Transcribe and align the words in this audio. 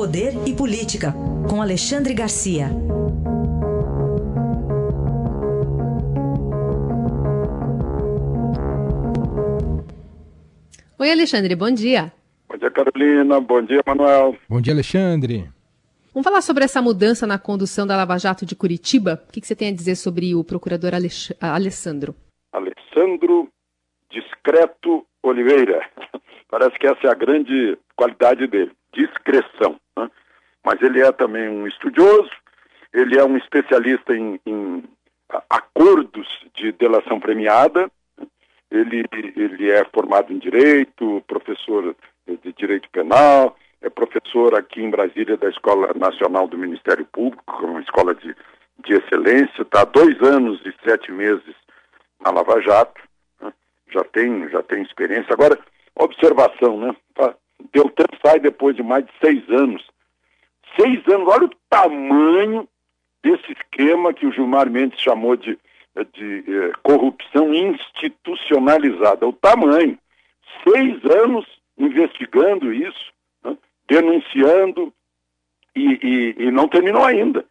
Poder 0.00 0.32
e 0.48 0.56
Política, 0.56 1.12
com 1.46 1.60
Alexandre 1.60 2.14
Garcia. 2.14 2.68
Oi, 10.98 11.10
Alexandre, 11.10 11.54
bom 11.54 11.70
dia. 11.70 12.10
Bom 12.48 12.56
dia, 12.56 12.70
Carolina. 12.70 13.40
Bom 13.42 13.60
dia, 13.60 13.82
Manuel. 13.86 14.38
Bom 14.48 14.58
dia, 14.62 14.72
Alexandre. 14.72 15.50
Vamos 16.14 16.24
falar 16.24 16.40
sobre 16.40 16.64
essa 16.64 16.80
mudança 16.80 17.26
na 17.26 17.38
condução 17.38 17.86
da 17.86 17.94
Lava 17.94 18.16
Jato 18.16 18.46
de 18.46 18.56
Curitiba? 18.56 19.22
O 19.28 19.32
que, 19.32 19.46
você 19.46 19.54
tem 19.54 19.68
a 19.68 19.74
dizer 19.74 19.96
sobre 19.96 20.34
o 20.34 20.42
procurador 20.42 20.94
Alex... 20.94 21.30
Alessandro? 21.38 22.14
Alessandro 22.50 23.50
Discreto 24.10 25.04
Oliveira. 25.22 25.86
Parece 26.48 26.78
que 26.78 26.86
essa 26.86 27.06
é 27.06 27.10
a 27.10 27.14
grande 27.14 27.76
qualidade 27.94 28.46
dele, 28.46 28.72
discreção. 28.92 29.78
Né? 29.96 30.10
Mas 30.64 30.80
ele 30.82 31.00
é 31.00 31.10
também 31.12 31.48
um 31.48 31.66
estudioso, 31.66 32.30
ele 32.92 33.18
é 33.18 33.24
um 33.24 33.36
especialista 33.36 34.14
em, 34.14 34.40
em 34.46 34.84
acordos 35.48 36.26
de 36.54 36.72
delação 36.72 37.20
premiada, 37.20 37.90
ele, 38.70 39.04
ele 39.12 39.70
é 39.70 39.84
formado 39.86 40.32
em 40.32 40.38
Direito, 40.38 41.22
professor 41.26 41.94
de 42.26 42.52
Direito 42.52 42.88
Penal, 42.90 43.56
é 43.82 43.88
professor 43.88 44.54
aqui 44.54 44.80
em 44.82 44.90
Brasília 44.90 45.36
da 45.36 45.48
Escola 45.48 45.92
Nacional 45.94 46.46
do 46.46 46.58
Ministério 46.58 47.04
Público, 47.06 47.66
uma 47.66 47.80
escola 47.80 48.14
de, 48.14 48.34
de 48.84 48.92
excelência, 48.94 49.62
está 49.62 49.82
há 49.82 49.84
dois 49.84 50.20
anos 50.22 50.60
e 50.64 50.74
sete 50.88 51.10
meses 51.10 51.54
na 52.20 52.30
Lava 52.30 52.60
Jato, 52.60 53.00
né? 53.40 53.52
já, 53.90 54.04
tem, 54.04 54.48
já 54.50 54.62
tem 54.62 54.82
experiência. 54.82 55.32
Agora, 55.32 55.58
observação, 55.96 56.78
né? 56.78 56.96
Deltan 57.72 58.06
sai 58.24 58.40
depois 58.40 58.76
de 58.76 58.82
mais 58.82 59.04
de 59.04 59.12
seis 59.20 59.48
anos. 59.48 59.84
Seis 60.78 61.06
anos, 61.08 61.28
olha 61.28 61.46
o 61.46 61.54
tamanho 61.68 62.68
desse 63.22 63.52
esquema 63.52 64.14
que 64.14 64.26
o 64.26 64.32
Gilmar 64.32 64.70
Mendes 64.70 65.00
chamou 65.00 65.36
de, 65.36 65.58
de 66.14 66.44
eh, 66.46 66.72
corrupção 66.82 67.52
institucionalizada. 67.52 69.26
O 69.26 69.32
tamanho. 69.32 69.98
Seis 70.64 71.04
anos 71.04 71.46
investigando 71.78 72.72
isso 72.72 73.10
denunciando 73.90 74.92
e, 75.74 75.98
e, 76.38 76.44
e 76.44 76.50
não 76.52 76.68
terminou 76.68 77.04
ainda. 77.04 77.44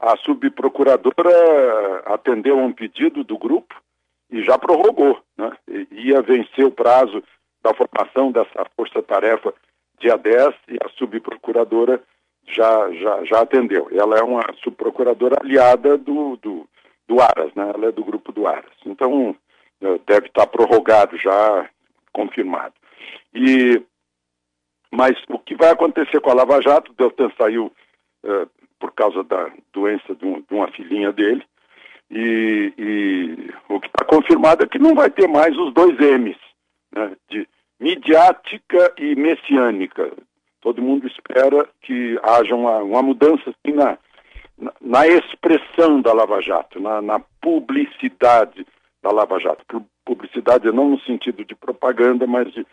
A 0.00 0.16
subprocuradora 0.16 2.02
atendeu 2.06 2.58
a 2.58 2.62
um 2.62 2.72
pedido 2.72 3.22
do 3.22 3.38
grupo 3.38 3.80
e 4.28 4.42
já 4.42 4.58
prorrogou. 4.58 5.22
Né? 5.38 5.52
Ia 5.92 6.20
vencer 6.20 6.66
o 6.66 6.72
prazo 6.72 7.22
da 7.62 7.74
formação 7.74 8.32
dessa 8.32 8.66
força-tarefa 8.76 9.54
dia 9.98 10.16
10 10.16 10.54
e 10.68 10.78
a 10.84 10.88
subprocuradora 10.96 12.02
já, 12.46 12.90
já, 12.92 13.24
já 13.24 13.40
atendeu. 13.40 13.88
Ela 13.92 14.18
é 14.18 14.22
uma 14.22 14.42
subprocuradora 14.62 15.36
aliada 15.40 15.96
do, 15.96 16.36
do, 16.36 16.68
do 17.06 17.20
Aras, 17.20 17.54
né? 17.54 17.70
ela 17.74 17.86
é 17.86 17.92
do 17.92 18.04
grupo 18.04 18.32
do 18.32 18.46
Aras. 18.46 18.74
Então, 18.84 19.36
eh, 19.80 20.00
deve 20.06 20.26
estar 20.26 20.46
prorrogado 20.48 21.16
já, 21.16 21.68
confirmado. 22.12 22.74
E 23.32 23.80
mas 24.92 25.16
o 25.30 25.38
que 25.38 25.54
vai 25.54 25.70
acontecer 25.70 26.20
com 26.20 26.30
a 26.30 26.34
Lava 26.34 26.60
Jato, 26.60 26.92
Deltan 26.92 27.30
saiu 27.38 27.72
uh, 28.24 28.50
por 28.78 28.92
causa 28.92 29.24
da 29.24 29.50
doença 29.72 30.14
de, 30.14 30.26
um, 30.26 30.42
de 30.42 30.54
uma 30.54 30.68
filhinha 30.68 31.10
dele, 31.10 31.42
e, 32.10 32.72
e 32.76 33.50
o 33.70 33.80
que 33.80 33.86
está 33.86 34.04
confirmado 34.04 34.64
é 34.64 34.68
que 34.68 34.78
não 34.78 34.94
vai 34.94 35.08
ter 35.08 35.26
mais 35.26 35.56
os 35.56 35.72
dois 35.72 35.98
M's, 35.98 36.36
né, 36.94 37.16
de 37.28 37.48
midiática 37.80 38.92
e 38.98 39.14
messiânica. 39.16 40.12
Todo 40.60 40.82
mundo 40.82 41.06
espera 41.06 41.68
que 41.82 42.18
haja 42.22 42.54
uma, 42.54 42.78
uma 42.78 43.02
mudança 43.02 43.50
assim, 43.50 43.74
na, 43.74 43.98
na, 44.80 45.06
expressão 45.08 46.00
da 46.00 46.12
Lava 46.12 46.40
Jato, 46.40 46.80
na, 46.80 47.02
na 47.02 47.20
publicidade 47.40 48.64
da 49.02 49.10
Lava 49.10 49.40
Jato. 49.40 49.84
Publicidade 50.04 50.70
não 50.70 50.90
no 50.90 51.00
sentido 51.00 51.44
de 51.44 51.54
propaganda, 51.54 52.26
mas 52.26 52.52
de 52.52 52.64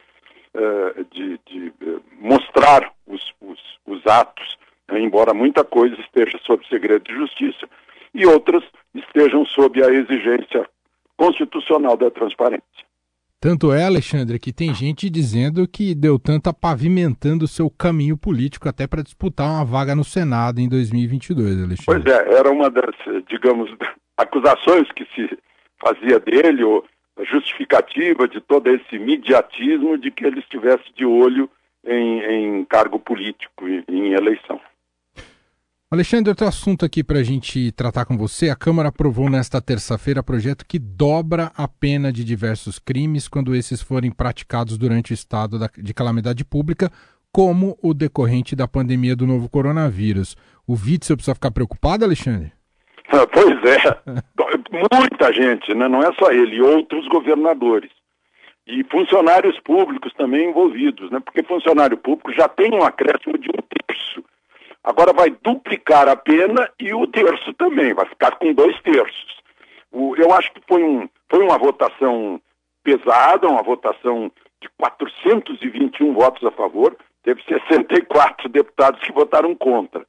uh, 0.53 1.05
de, 1.11 1.39
de 1.45 1.73
uh, 1.83 2.03
mostrar 2.19 2.91
os, 3.07 3.33
os, 3.41 3.59
os 3.85 4.05
atos, 4.07 4.57
né, 4.87 4.99
embora 4.99 5.33
muita 5.33 5.63
coisa 5.63 5.95
esteja 6.01 6.39
sob 6.45 6.65
segredo 6.67 7.03
de 7.03 7.13
justiça 7.13 7.67
e 8.13 8.25
outras 8.25 8.63
estejam 8.93 9.45
sob 9.45 9.83
a 9.83 9.89
exigência 9.89 10.67
constitucional 11.17 11.97
da 11.97 12.09
transparência. 12.09 12.88
Tanto 13.41 13.71
é, 13.71 13.85
Alexandre, 13.85 14.37
que 14.37 14.51
tem 14.51 14.73
gente 14.73 15.09
dizendo 15.09 15.65
que 15.65 15.95
Deltan 15.95 16.37
está 16.37 16.53
pavimentando 16.53 17.45
o 17.45 17.47
seu 17.47 17.69
caminho 17.69 18.17
político 18.17 18.67
até 18.67 18.85
para 18.85 19.01
disputar 19.01 19.49
uma 19.49 19.63
vaga 19.63 19.95
no 19.95 20.03
Senado 20.03 20.59
em 20.59 20.67
2022, 20.67 21.63
Alexandre. 21.63 21.85
Pois 21.85 22.05
é, 22.05 22.33
era 22.37 22.51
uma 22.51 22.69
das, 22.69 22.93
digamos, 23.29 23.73
acusações 24.17 24.91
que 24.91 25.05
se 25.15 25.37
fazia 25.79 26.19
dele, 26.19 26.65
ou 26.65 26.83
justificativa 27.31 28.27
de 28.27 28.41
todo 28.41 28.67
esse 28.67 28.99
mediatismo 28.99 29.97
de 29.97 30.11
que 30.11 30.25
ele 30.25 30.39
estivesse 30.39 30.83
de 30.93 31.05
olho 31.05 31.49
em, 31.85 32.19
em 32.59 32.65
cargo 32.65 32.99
político, 32.99 33.69
em, 33.69 33.85
em 33.87 34.13
eleição. 34.13 34.59
Alexandre, 35.91 36.29
outro 36.29 36.45
assunto 36.45 36.85
aqui 36.85 37.03
para 37.03 37.17
a 37.17 37.23
gente 37.23 37.71
tratar 37.71 38.05
com 38.05 38.15
você. 38.15 38.51
A 38.51 38.55
Câmara 38.55 38.89
aprovou 38.89 39.27
nesta 39.27 39.59
terça-feira 39.59 40.21
projeto 40.21 40.63
que 40.63 40.77
dobra 40.77 41.51
a 41.57 41.67
pena 41.67 42.13
de 42.13 42.23
diversos 42.23 42.77
crimes 42.77 43.27
quando 43.27 43.55
esses 43.55 43.81
forem 43.81 44.11
praticados 44.11 44.77
durante 44.77 45.11
o 45.11 45.15
estado 45.15 45.57
de 45.75 45.91
calamidade 45.91 46.45
pública, 46.45 46.91
como 47.33 47.75
o 47.81 47.95
decorrente 47.95 48.55
da 48.55 48.67
pandemia 48.67 49.15
do 49.15 49.25
novo 49.25 49.49
coronavírus. 49.49 50.37
O 50.67 50.73
Witzel 50.73 51.17
precisa 51.17 51.33
ficar 51.33 51.49
preocupado, 51.49 52.05
Alexandre? 52.05 52.51
Pois 53.33 53.57
é, 53.63 53.97
muita 54.93 55.33
gente, 55.33 55.73
né? 55.73 55.87
não 55.87 56.03
é 56.03 56.13
só 56.13 56.31
ele, 56.31 56.61
outros 56.61 57.07
governadores. 57.07 57.89
E 58.67 58.83
funcionários 58.83 59.59
públicos 59.61 60.13
também 60.13 60.51
envolvidos, 60.51 61.09
né? 61.09 61.19
porque 61.19 61.41
funcionário 61.41 61.97
público 61.97 62.31
já 62.33 62.47
tem 62.47 62.71
um 62.71 62.83
acréscimo 62.83 63.39
de 63.39 63.49
um 63.49 63.87
terço. 63.87 64.23
Agora 64.89 65.13
vai 65.13 65.29
duplicar 65.29 66.07
a 66.07 66.15
pena 66.15 66.69
e 66.79 66.93
o 66.93 67.05
terço 67.07 67.53
também, 67.53 67.93
vai 67.93 68.05
ficar 68.05 68.31
com 68.37 68.53
dois 68.53 68.79
terços. 68.81 69.39
O, 69.91 70.15
eu 70.15 70.33
acho 70.33 70.51
que 70.51 70.61
foi, 70.67 70.83
um, 70.83 71.07
foi 71.29 71.43
uma 71.43 71.57
votação 71.57 72.41
pesada, 72.83 73.47
uma 73.47 73.61
votação 73.63 74.31
de 74.61 74.69
421 74.77 76.13
votos 76.13 76.43
a 76.43 76.51
favor, 76.51 76.95
teve 77.23 77.41
64 77.43 78.49
deputados 78.49 78.99
que 79.01 79.11
votaram 79.11 79.55
contra 79.55 80.05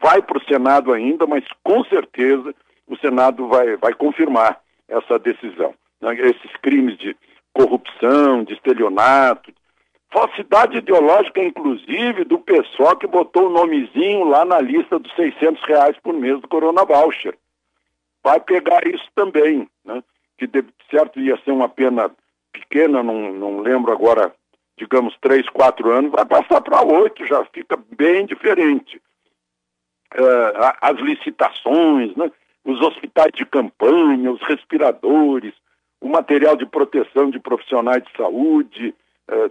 vai 0.00 0.22
para 0.22 0.38
o 0.38 0.44
Senado 0.44 0.92
ainda, 0.92 1.26
mas 1.26 1.44
com 1.62 1.84
certeza 1.84 2.54
o 2.88 2.96
Senado 2.96 3.46
vai, 3.48 3.76
vai 3.76 3.92
confirmar 3.92 4.58
essa 4.88 5.18
decisão. 5.18 5.74
Né? 6.00 6.14
Esses 6.14 6.50
crimes 6.62 6.96
de 6.98 7.14
corrupção, 7.52 8.42
de 8.42 8.54
estelionato, 8.54 9.52
falsidade 10.12 10.78
ideológica, 10.78 11.42
inclusive, 11.42 12.24
do 12.24 12.38
pessoal 12.38 12.96
que 12.96 13.06
botou 13.06 13.46
o 13.46 13.50
nomezinho 13.50 14.24
lá 14.24 14.44
na 14.44 14.60
lista 14.60 14.98
dos 14.98 15.14
600 15.14 15.62
reais 15.64 15.96
por 16.02 16.14
mês 16.14 16.40
do 16.40 16.48
Corona 16.48 16.84
Voucher. 16.84 17.36
Vai 18.22 18.40
pegar 18.40 18.86
isso 18.86 19.08
também, 19.14 19.68
né? 19.84 20.02
que 20.36 20.46
de 20.46 20.64
certo 20.90 21.20
ia 21.20 21.38
ser 21.44 21.52
uma 21.52 21.68
pena 21.68 22.10
pequena, 22.52 23.02
não, 23.02 23.32
não 23.32 23.60
lembro 23.60 23.92
agora, 23.92 24.34
digamos, 24.76 25.16
três, 25.20 25.48
quatro 25.48 25.90
anos, 25.90 26.10
vai 26.10 26.24
passar 26.24 26.60
para 26.60 26.82
oito, 26.82 27.24
já 27.26 27.44
fica 27.46 27.78
bem 27.96 28.26
diferente 28.26 29.00
uh, 30.14 30.76
as 30.80 30.98
licitações, 30.98 32.14
né? 32.16 32.30
os 32.64 32.80
hospitais 32.80 33.32
de 33.34 33.44
campanha, 33.46 34.30
os 34.30 34.42
respiradores, 34.42 35.54
o 36.00 36.08
material 36.08 36.56
de 36.56 36.66
proteção 36.66 37.30
de 37.30 37.38
profissionais 37.38 38.02
de 38.02 38.10
saúde, 38.16 38.94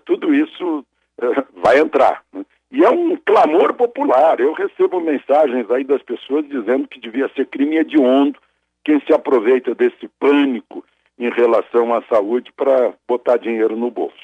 tudo 0.06 0.34
isso 0.34 0.80
uh, 1.22 1.62
vai 1.62 1.80
entrar. 1.80 2.24
Né? 2.34 2.46
E 2.72 2.84
é 2.84 2.90
um 2.90 3.16
clamor 3.18 3.74
popular. 3.74 4.40
Eu 4.40 4.54
recebo 4.54 5.02
mensagens 5.02 5.70
aí 5.72 5.84
das 5.84 6.02
pessoas 6.04 6.48
dizendo 6.48 6.88
que 6.88 7.00
devia 7.00 7.30
ser 7.36 7.48
crime 7.48 7.78
hediondo 7.78 8.40
quem 8.84 9.00
se 9.02 9.14
aproveita 9.14 9.74
desse 9.74 10.08
pânico 10.20 10.86
em 11.18 11.30
relação 11.30 11.94
à 11.94 12.02
saúde 12.04 12.52
para 12.56 12.94
botar 13.08 13.38
dinheiro 13.38 13.76
no 13.76 13.92
bolso. 13.92 14.16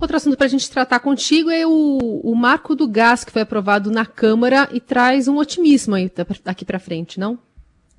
Outro 0.00 0.16
assunto 0.16 0.36
para 0.36 0.46
a 0.46 0.50
gente 0.50 0.70
tratar 0.70 1.00
contigo 1.00 1.50
é 1.50 1.66
o, 1.66 2.20
o 2.24 2.34
marco 2.34 2.74
do 2.74 2.88
gás 2.88 3.22
que 3.22 3.30
foi 3.30 3.42
aprovado 3.42 3.90
na 3.90 4.06
Câmara 4.06 4.66
e 4.72 4.80
traz 4.80 5.28
um 5.28 5.36
otimismo 5.36 5.94
aí 5.94 6.10
daqui 6.42 6.64
para 6.64 6.78
frente, 6.78 7.20
não? 7.20 7.38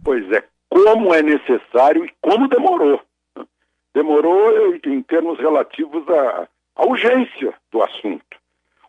Pois 0.04 0.30
é, 0.32 0.44
como 0.68 1.14
é 1.14 1.22
necessário 1.22 2.04
e 2.04 2.12
como 2.20 2.48
demorou. 2.48 3.00
Demorou 3.94 4.76
em 4.86 5.02
termos 5.02 5.40
relativos 5.40 6.08
à, 6.10 6.48
à 6.76 6.86
urgência 6.86 7.54
do 7.72 7.84
assunto. 7.84 8.38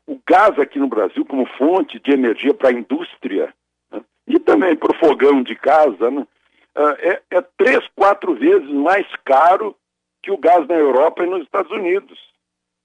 O 0.06 0.18
gás 0.28 0.58
aqui 0.58 0.78
no 0.78 0.88
Brasil, 0.88 1.24
como 1.24 1.46
fonte 1.58 1.98
de 2.00 2.12
energia 2.12 2.54
para 2.54 2.70
a 2.70 2.72
indústria 2.72 3.52
né, 3.90 4.00
e 4.26 4.38
também 4.38 4.76
para 4.76 4.92
o 4.92 4.98
fogão 4.98 5.42
de 5.42 5.54
casa, 5.54 6.10
né, 6.10 6.26
é, 6.74 7.22
é 7.30 7.40
três, 7.56 7.86
quatro 7.94 8.34
vezes 8.34 8.68
mais 8.70 9.06
caro 9.24 9.76
que 10.22 10.30
o 10.30 10.38
gás 10.38 10.66
na 10.66 10.74
Europa 10.74 11.24
e 11.24 11.28
nos 11.28 11.42
Estados 11.42 11.70
Unidos. 11.72 12.18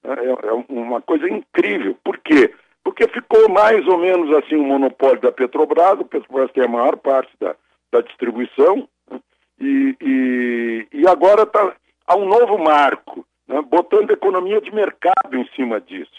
É, 0.03 0.47
é 0.47 0.53
uma 0.69 1.01
coisa 1.01 1.29
incrível. 1.29 1.95
Por 2.03 2.17
quê? 2.19 2.53
Porque 2.83 3.07
ficou 3.09 3.49
mais 3.49 3.85
ou 3.87 3.97
menos 3.97 4.35
assim 4.37 4.55
um 4.55 4.65
monopólio 4.65 5.19
da 5.21 5.31
Petrobras, 5.31 5.99
a 5.99 6.05
Petrobras 6.05 6.51
tem 6.51 6.63
a 6.63 6.69
maior 6.69 6.95
parte 6.97 7.31
da, 7.39 7.55
da 7.91 8.01
distribuição, 8.01 8.87
né? 9.09 9.19
e, 9.59 9.95
e, 10.01 10.87
e, 10.93 11.07
agora 11.07 11.45
tá, 11.45 11.75
há 12.07 12.15
um 12.15 12.25
novo 12.25 12.57
marco, 12.57 13.27
né? 13.47 13.61
botando 13.61 14.11
economia 14.11 14.61
de 14.61 14.73
mercado 14.73 15.35
em 15.35 15.45
cima 15.49 15.79
disso, 15.79 16.11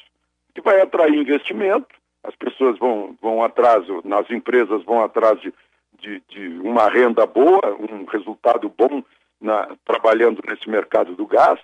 que 0.55 0.61
vai 0.61 0.81
atrair 0.81 1.15
investimento, 1.15 1.89
as 2.23 2.37
pessoas 2.37 2.79
vão, 2.79 3.17
vão 3.21 3.43
atrás, 3.43 3.85
nas 4.05 4.31
empresas 4.31 4.85
vão 4.85 5.03
atrás 5.03 5.41
de, 5.41 5.53
de, 5.99 6.23
de 6.29 6.49
uma 6.61 6.89
renda 6.89 7.27
boa, 7.27 7.61
um 7.91 8.05
resultado 8.05 8.69
bom 8.69 9.03
na, 9.41 9.69
trabalhando 9.85 10.43
nesse 10.47 10.69
mercado 10.69 11.15
do 11.15 11.27
gás, 11.27 11.59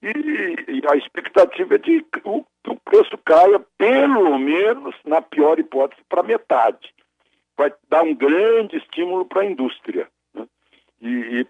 e, 0.00 0.06
e 0.08 0.82
a 0.88 0.96
expectativa 0.96 1.74
é 1.74 1.78
de 1.78 2.02
que 2.02 2.20
o, 2.24 2.44
que 2.62 2.70
o 2.70 2.76
preço 2.76 3.18
caia, 3.18 3.60
pelo 3.76 4.38
menos, 4.38 4.94
na 5.04 5.20
pior 5.20 5.58
hipótese, 5.58 6.00
para 6.08 6.22
metade. 6.22 6.94
Vai 7.56 7.72
dar 7.88 8.04
um 8.04 8.14
grande 8.14 8.76
estímulo 8.76 9.24
para 9.24 9.42
a 9.42 9.46
indústria. 9.46 10.08
Né? 10.32 10.46
E, 11.00 11.44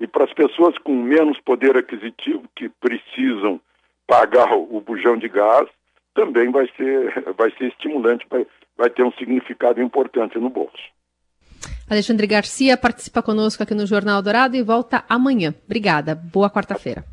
e 0.00 0.06
para 0.06 0.24
as 0.24 0.32
pessoas 0.32 0.76
com 0.78 0.94
menos 0.94 1.38
poder 1.40 1.76
aquisitivo, 1.76 2.44
que 2.56 2.68
precisam 2.68 3.60
pagar 4.06 4.52
o, 4.54 4.80
bujão 4.80 5.16
de 5.16 5.28
gás, 5.28 5.68
também 6.14 6.50
vai 6.50 6.68
ser, 6.76 7.32
vai 7.36 7.50
ser 7.52 7.68
estimulante, 7.68 8.26
vai, 8.28 8.46
vai 8.76 8.90
ter 8.90 9.04
um 9.04 9.12
significado 9.12 9.80
importante 9.80 10.38
no 10.38 10.48
bolso. 10.48 10.82
Alexandre 11.88 12.26
Garcia 12.26 12.76
participa 12.76 13.22
conosco 13.22 13.62
aqui 13.62 13.74
no 13.74 13.86
Jornal 13.86 14.22
Dourado 14.22 14.56
e 14.56 14.62
volta 14.62 15.04
amanhã. 15.08 15.54
Obrigada. 15.66 16.14
Boa 16.14 16.48
quarta-feira. 16.48 17.04